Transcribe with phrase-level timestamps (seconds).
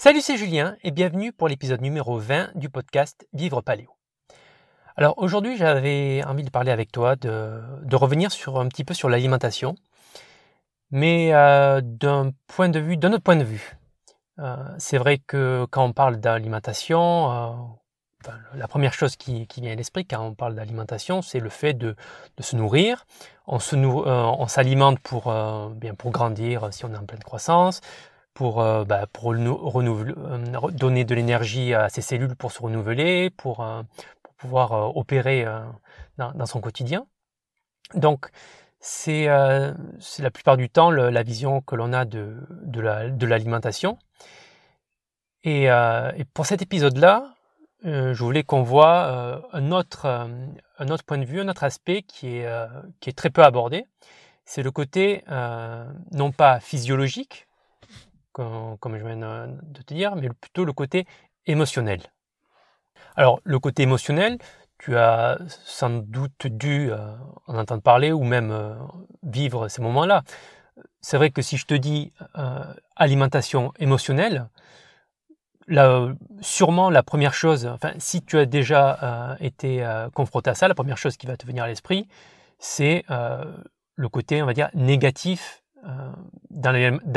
[0.00, 3.88] Salut, c'est Julien et bienvenue pour l'épisode numéro 20 du podcast Vivre Paléo.
[4.96, 9.08] Alors aujourd'hui, j'avais envie de parler avec toi, de, revenir sur un petit peu sur
[9.08, 9.74] l'alimentation,
[10.92, 13.76] mais euh, d'un point de vue, d'un autre point de vue.
[14.38, 19.74] Euh, c'est vrai que quand on parle d'alimentation, euh, la première chose qui, vient à
[19.74, 21.96] l'esprit quand on parle d'alimentation, c'est le fait de,
[22.38, 23.04] se nourrir.
[23.48, 25.34] On, s'alimente pour,
[25.74, 27.80] bien pour grandir si on est en pleine croissance,
[28.38, 33.64] pour, euh, bah, pour euh, donner de l'énergie à ses cellules pour se renouveler, pour,
[33.64, 33.82] euh,
[34.22, 35.44] pour pouvoir opérer
[36.18, 37.04] dans, dans, son quotidien.
[37.94, 38.28] Donc,
[38.78, 43.98] c'est la plupart du temps la vision que l'on a de, de l'alimentation.
[45.42, 47.34] et, et, pour cet épisode-là,
[47.82, 52.36] je voulais qu'on voit un, autre, un autre point de vue, un autre aspect qui
[52.36, 52.48] est,
[53.00, 53.84] qui est très peu abordé.
[54.44, 55.24] C'est le côté
[56.12, 57.47] non pas physiologique,
[58.80, 61.06] comme, je viens de te dire, mais plutôt le côté
[61.46, 62.00] émotionnel.
[63.16, 64.38] Alors, le côté émotionnel,
[64.78, 67.14] tu as sans doute dû euh,
[67.46, 68.74] en entendre parler ou même euh,
[69.24, 70.22] vivre ces moments-là.
[71.00, 72.62] C'est vrai que si je te dis euh,
[72.96, 74.48] alimentation émotionnelle,
[76.40, 80.96] sûrement la première chose, enfin, si tu as déjà été confronté à ça, la première
[80.96, 82.08] chose qui va te venir à l'esprit,
[82.58, 85.62] c'est le côté, on va dire, négatif
[86.48, 86.72] dans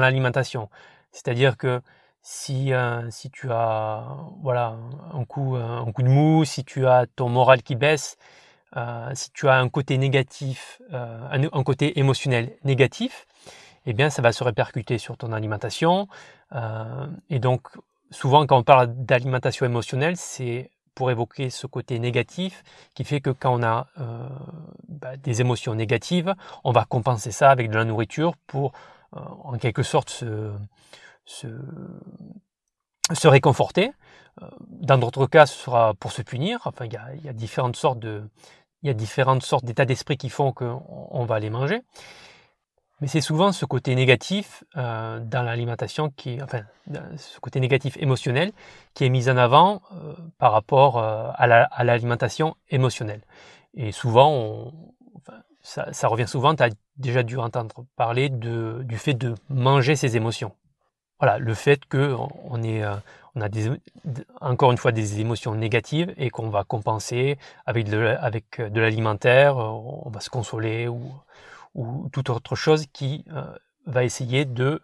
[0.00, 0.70] l'alimentation.
[1.12, 1.80] C'est-à-dire que
[2.22, 4.04] si, euh, si tu as
[4.42, 4.76] voilà,
[5.12, 8.16] un, coup, un coup de mou, si tu as ton moral qui baisse,
[8.76, 13.26] euh, si tu as un côté négatif, euh, un, côté émotionnel négatif,
[13.86, 16.08] eh bien ça va se répercuter sur ton alimentation.
[17.30, 17.68] et donc
[18.10, 22.62] souvent quand on parle d'alimentation émotionnelle, c'est pour évoquer ce côté négatif
[22.94, 23.88] qui fait que quand on a
[24.88, 28.72] bah, des émotions négatives, on va compenser ça avec de la nourriture pour
[29.12, 30.52] en quelque sorte se,
[31.24, 31.48] se,
[33.12, 33.92] se réconforter.
[34.40, 36.60] Euh, dans d'autres cas, ce sera pour se punir.
[36.64, 38.22] Enfin, il y a, différentes sortes de,
[38.82, 41.82] il y a différentes sortes d'états d'esprit qui font qu'on va les manger.
[43.00, 46.62] Mais c'est souvent ce côté négatif euh, dans l'alimentation qui, enfin,
[47.16, 48.52] ce côté négatif émotionnel
[48.94, 53.22] qui est mis en avant euh, par rapport euh, à l'alimentation émotionnelle.
[53.74, 54.72] Et souvent, on,
[55.62, 60.52] ça, revient souvent, tu as déjà dû entendre parler du fait de manger ses émotions
[61.22, 62.28] voilà, le fait qu'on
[62.64, 62.96] euh,
[63.40, 63.48] a
[64.40, 68.16] encore une fois des émotions négatives et qu'on va compenser avec de,
[68.68, 69.68] de l'alimentaire, euh,
[70.04, 71.00] on va se consoler ou,
[71.76, 73.44] ou toute autre chose qui euh,
[73.86, 74.82] va essayer de,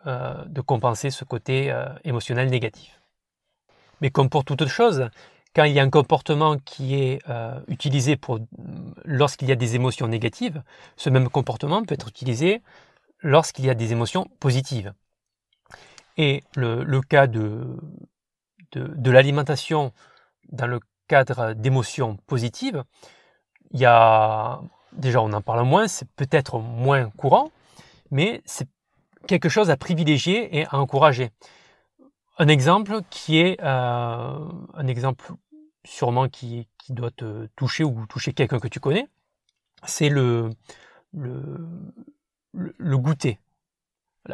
[0.64, 1.74] compenser ce côté
[2.04, 3.00] émotionnel négatif.
[4.00, 5.10] Mais comme pour toute chose,
[5.54, 7.20] quand il y a un comportement qui est
[7.68, 8.38] utilisé pour
[9.04, 10.62] lorsqu'il y a des émotions négatives,
[10.96, 12.62] ce même comportement peut être utilisé
[13.20, 14.92] lorsqu'il y a des émotions positives.
[16.16, 17.76] Et le, cas de,
[18.72, 19.92] de, l'alimentation
[20.50, 22.82] dans le cadre d'émotions positives,
[23.70, 24.60] il y a
[24.92, 27.50] déjà on en parle moins, c'est peut-être moins courant,
[28.10, 28.68] mais c'est
[29.26, 31.30] quelque chose à privilégier et à encourager.
[32.38, 35.32] Un exemple qui est euh, un exemple
[35.84, 39.08] sûrement qui, qui, doit te toucher ou toucher quelqu'un que tu connais,
[39.84, 40.50] c'est le,
[41.12, 41.58] le,
[42.52, 43.38] le goûter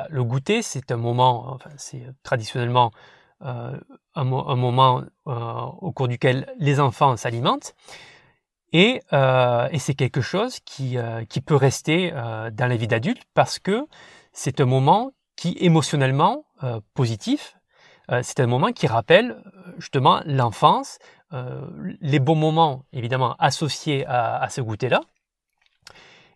[0.09, 2.91] le goûter, c'est un moment, enfin, c'est traditionnellement
[3.43, 3.79] euh,
[4.15, 7.75] un, moment euh, au cours duquel les enfants s'alimentent.
[8.73, 10.97] Et, euh, c'est quelque chose qui,
[11.29, 13.87] qui peut rester dans la vie d'adulte parce que
[14.33, 16.45] c'est un moment qui émotionnellement
[16.95, 17.57] positif,
[18.23, 19.43] c'est un moment qui rappelle
[19.79, 20.99] justement l'enfance,
[22.01, 25.01] les bons moments évidemment associés à, ce goûter-là.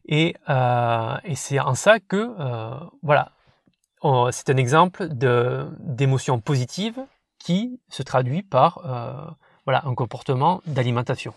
[0.06, 0.34] Et,
[1.34, 2.34] c'est en ça que,
[3.02, 3.32] voilà,
[4.30, 6.98] c'est un exemple d'émotion positive
[7.38, 9.30] qui se traduit par euh,
[9.64, 11.34] voilà, un comportement d'alimentation.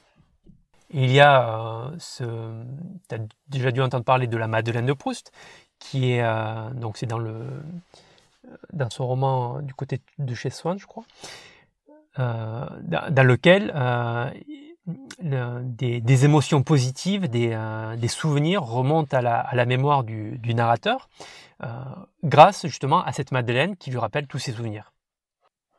[0.89, 2.23] Il y a euh, ce,
[3.07, 5.31] tu as déjà dû entendre parler de la Madeleine de Proust,
[5.79, 7.45] qui est euh, donc c'est dans le
[8.73, 11.05] dans son roman du côté de chez Swann, je crois,
[12.17, 13.71] dans, lequel
[15.19, 21.09] des, émotions positives, des, souvenirs remontent à la, mémoire du narrateur,
[21.63, 21.67] euh,
[22.23, 24.93] grâce justement à cette Madeleine qui lui rappelle tous ses souvenirs.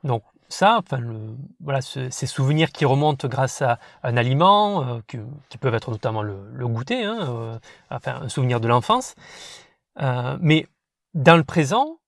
[0.05, 5.59] Donc ça, enfin, le, voilà, ces souvenirs qui remontent grâce à un aliment, euh, qui,
[5.59, 7.59] peuvent être notamment le, goûter, hein, euh,
[7.91, 9.17] un souvenir de l'enfance.
[10.41, 10.67] mais
[11.15, 11.99] dans le présent,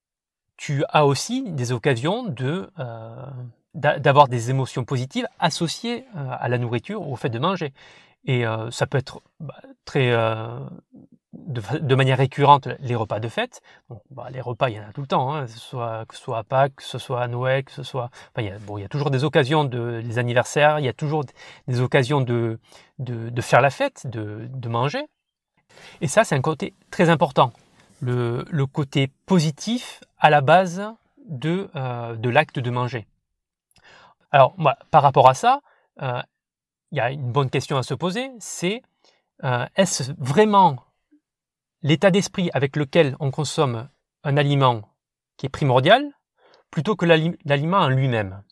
[0.56, 2.70] tu as aussi des occasions de
[3.74, 7.72] d'avoir des émotions positives associées à la nourriture, au fait de manger.
[8.24, 10.12] Et ça peut être bah, très
[11.36, 13.60] de, manière récurrente les repas de fête.
[14.10, 16.16] Bah, les repas, il y en a tout le temps, hein, que, ce soit, que
[16.16, 18.10] soit à Pâques, que ce soit à Noël, que ce soit...
[18.38, 20.88] il, y a, bon, il y a toujours des occasions, de, les anniversaires, il y
[20.88, 21.24] a toujours
[21.68, 22.58] des occasions de,
[22.98, 25.04] de, faire la fête, de, de manger.
[26.00, 27.52] Et ça, c'est un côté très important.
[28.00, 30.82] Le, le, côté positif à la base
[31.26, 33.06] de, euh, de l'acte de manger.
[34.30, 34.56] Alors,
[34.90, 35.60] par rapport à ça,
[36.00, 36.22] euh,
[36.92, 38.80] il y a une bonne question à se poser, c'est
[39.44, 40.78] euh, est-ce vraiment
[41.82, 43.86] l'état d'esprit avec lequel on consomme
[44.22, 44.88] un aliment
[45.36, 46.10] qui est primordial
[46.70, 48.42] plutôt que l'aliment en lui-même?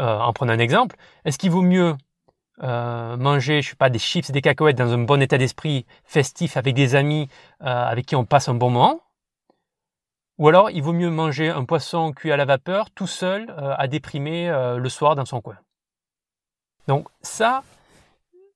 [0.00, 1.96] En prenant un exemple, est-ce qu'il vaut mieux
[2.58, 7.28] manger, pas, des chips, des cacahuètes dans un bon état d'esprit festif avec des amis
[7.60, 9.00] avec qui on passe un bon moment
[10.40, 13.86] ou alors, il vaut mieux manger un poisson cuit à la vapeur tout seul à
[13.86, 15.58] déprimer le soir dans son coin.
[16.88, 17.62] Donc ça,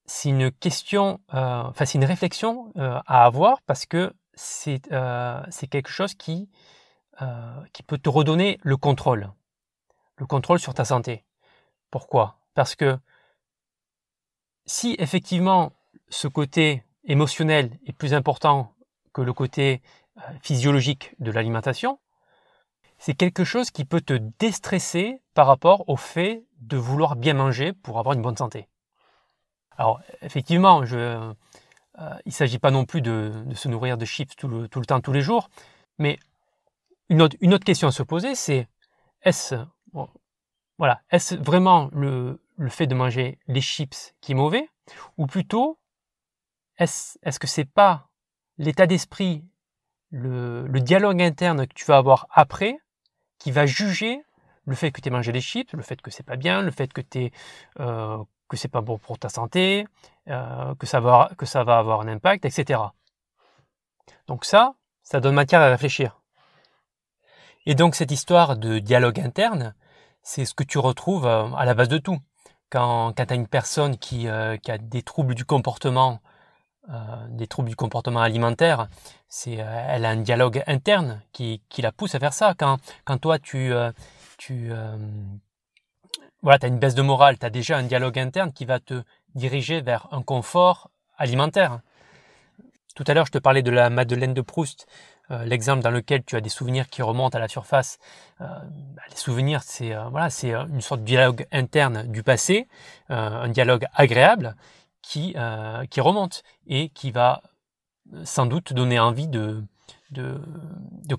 [0.07, 5.43] c'est une question, euh, enfin c'est une réflexion euh, à avoir parce que c'est euh,
[5.71, 6.51] quelque chose qui,
[7.73, 9.31] qui peut te redonner le contrôle,
[10.17, 11.25] le contrôle sur ta santé.
[11.93, 12.41] Pourquoi?
[12.55, 12.99] Parce que
[14.67, 15.73] si effectivement
[16.09, 18.75] ce côté émotionnel est plus important
[19.13, 19.81] que le côté
[20.43, 21.99] physiologique de l'alimentation,
[22.99, 27.73] c'est quelque chose qui peut te déstresser par rapport au fait de vouloir bien manger
[27.73, 28.69] pour avoir une bonne santé.
[29.77, 31.33] Alors, effectivement, euh,
[31.99, 35.13] il ne s'agit pas non plus de, se nourrir de chips tout le, temps, tous
[35.13, 35.51] les jours,
[35.99, 36.19] mais
[37.09, 38.69] une autre, question à se poser, c'est
[39.23, 39.57] est-ce
[40.79, 44.69] voilà, est vraiment le, le, fait de manger les chips qui est mauvais,
[45.17, 45.79] ou plutôt
[46.79, 48.09] est-ce est -ce que c'est pas
[48.59, 49.45] l'état d'esprit,
[50.15, 52.79] le, dialogue interne que tu vas avoir après
[53.39, 54.23] qui va juger
[54.65, 56.71] le fait que tu aies mangé des chips, le fait que c'est pas bien, le
[56.71, 57.31] fait que tu
[57.81, 59.87] euh, que c'est pas bon pour ta santé,
[60.29, 62.81] euh, que, ça va, avoir un impact, etc.
[64.29, 66.21] Donc ça, ça donne matière à réfléchir.
[67.67, 69.75] Et donc cette histoire de dialogue interne,
[70.23, 72.19] c'est ce que tu retrouves euh, à la base de tout.
[72.71, 74.27] Quand, quand tu as une personne qui,
[74.63, 76.21] qui, a des troubles du comportement,
[77.31, 78.89] des troubles du comportement alimentaire,
[79.29, 82.55] c'est, elle a un dialogue interne qui, qui, la pousse à faire ça.
[82.59, 83.73] Quand, quand toi tu,
[84.37, 84.71] tu
[86.43, 89.03] voilà, as une baisse de morale, tu as déjà un dialogue interne qui va te
[89.35, 91.81] diriger vers un confort alimentaire.
[92.95, 94.87] Tout à l'heure, je te parlais de la Madeleine de Proust,
[95.31, 97.99] euh, l'exemple dans lequel tu as des souvenirs qui remontent à la surface.
[98.41, 98.45] Euh,
[98.95, 102.69] bah, les souvenirs, c'est euh, voilà, c'est une sorte de dialogue interne du passé,
[103.09, 104.55] un dialogue agréable
[105.05, 105.35] qui
[105.91, 107.43] qui remonte et qui va
[108.25, 109.65] sans doute donner envie de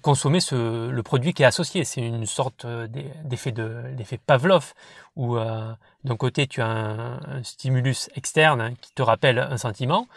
[0.02, 1.84] consommer le produit qui est associé.
[1.84, 2.88] C'est une sorte euh,
[3.24, 4.74] d'effet de d'effet Pavlov
[5.16, 5.74] où euh,
[6.04, 10.08] d'un côté tu as un, stimulus externe qui te rappelle un sentiment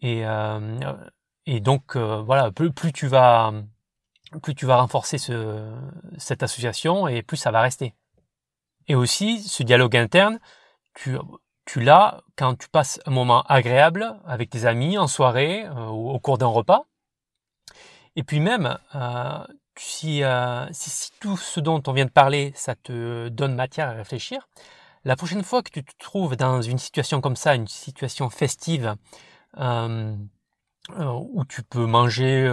[0.00, 0.78] et, euh,
[1.60, 3.52] donc voilà plus, tu vas
[4.42, 5.72] plus tu vas renforcer ce,
[6.18, 7.94] cette association et plus ça va rester.
[8.86, 10.38] Et aussi ce dialogue interne,
[10.94, 11.16] tu
[11.68, 16.18] tu l'as quand tu passes un moment agréable avec tes amis en soirée ou au
[16.18, 16.86] cours d'un repas.
[18.16, 19.44] Et puis même, euh,
[19.76, 23.90] si, euh, si, si, tout ce dont on vient de parler, ça te donne matière
[23.90, 24.48] à réfléchir,
[25.04, 28.96] la prochaine fois que tu te trouves dans une situation comme ça, une situation festive,
[29.58, 30.16] euh,
[30.96, 32.50] où tu peux manger,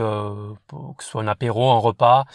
[0.97, 2.25] que ce soit un apéro, un repas,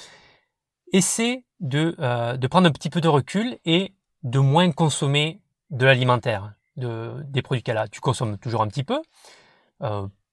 [0.95, 1.95] essaie de,
[2.37, 7.43] de prendre un petit peu de recul et de moins consommer de l'alimentaire, de, des
[7.43, 7.87] produits qu'elle a.
[7.89, 9.01] Tu consommes toujours un petit peu,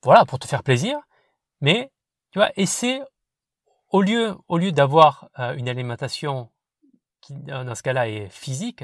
[0.04, 0.98] voilà, pour te faire plaisir,
[1.62, 1.92] mais
[2.32, 3.02] tu vois, c'est
[3.90, 6.50] au lieu, d'avoir euh, une alimentation
[7.22, 8.84] qui, dans ce cas-là, est physique,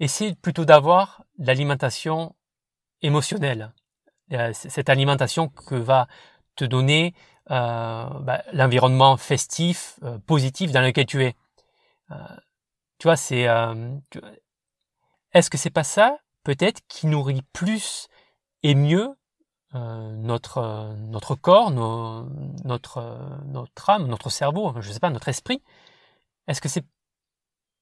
[0.00, 2.34] essaie plutôt d'avoir l'alimentation
[3.02, 3.72] émotionnelle.
[4.32, 6.06] Euh, cette alimentation que va
[6.56, 7.14] te donner
[7.50, 11.34] euh, bah, l'environnement festif, positif dans lequel tu es.
[12.98, 13.46] tu vois, c'est.
[15.32, 18.08] Est-ce que c'est pas ça, peut-être, qui nourrit plus
[18.62, 19.14] et mieux
[19.74, 25.08] euh, notre, euh, notre corps, notre, euh, notre âme, notre cerveau, je ne sais pas,
[25.08, 25.62] notre esprit.
[26.46, 26.84] Est-ce que c'est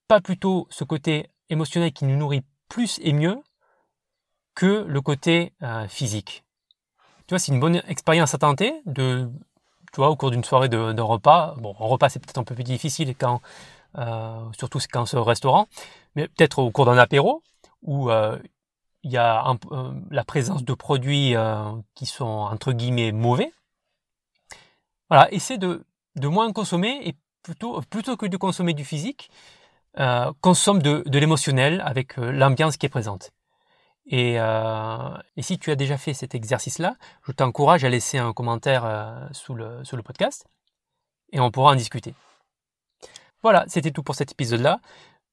[0.06, 3.42] pas plutôt ce côté émotionnel qui nous nourrit plus et mieux
[4.54, 5.52] que le côté
[5.88, 6.44] physique?
[7.26, 11.00] Tu vois, c'est une bonne expérience à tenter tu vois, au cours d'une soirée de,
[11.00, 11.54] repas.
[11.58, 13.14] Bon, un repas c'est peut-être un peu plus difficile
[14.52, 15.66] surtout quand c'est au restaurant,
[16.14, 17.42] mais peut-être au cours d'un apéro
[17.82, 18.10] où
[19.02, 23.52] il y a euh, la présence de produits euh, qui sont entre guillemets mauvais.
[25.08, 25.84] Voilà, essaie de,
[26.16, 29.30] de moins consommer et plutôt, plutôt que de consommer du physique,
[29.98, 33.30] euh, consomme de, de l'émotionnel avec l'ambiance qui est présente.
[34.06, 39.28] Et, et, si tu as déjà fait cet exercice-là, je t'encourage à laisser un commentaire
[39.30, 40.46] sous, le, sous le podcast
[41.32, 42.14] et on pourra en discuter.
[43.42, 44.80] Voilà, c'était tout pour cet épisode-là.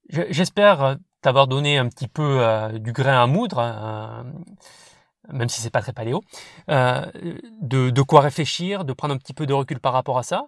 [0.10, 4.26] J'espère t'avoir donné un petit peu du grain à moudre, hein,
[5.30, 6.22] même si c'est pas très paléo,
[6.68, 10.48] de, de, quoi réfléchir, de prendre un petit peu de recul par rapport à ça,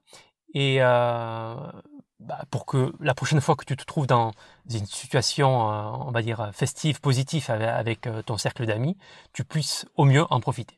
[0.54, 0.80] et
[2.20, 4.32] bah, pour que la prochaine fois que tu te trouves dans
[4.70, 8.98] une situation, euh, on va dire, festive, positive avec, euh, ton cercle d'amis,
[9.32, 10.78] tu puisses au mieux en profiter.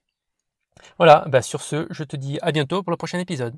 [0.98, 3.56] Voilà, bah sur ce, je te dis à bientôt pour le prochain épisode.